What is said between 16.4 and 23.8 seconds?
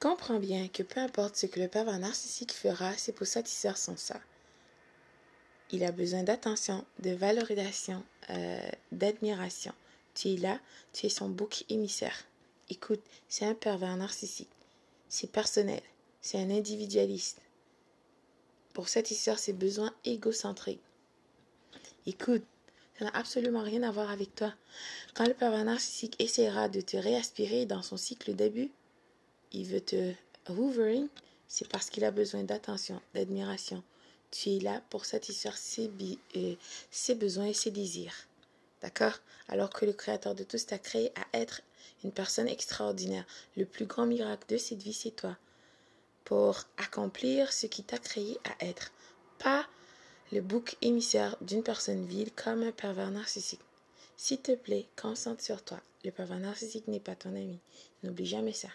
individualiste. Pour satisfaire ses besoins égocentriques. Écoute, ça n'a absolument